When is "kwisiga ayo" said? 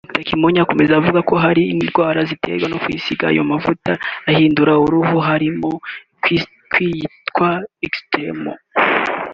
2.83-3.41